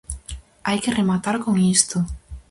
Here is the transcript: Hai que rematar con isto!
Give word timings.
Hai 0.67 0.77
que 0.83 0.95
rematar 0.99 1.35
con 1.45 1.55
isto! 1.75 1.97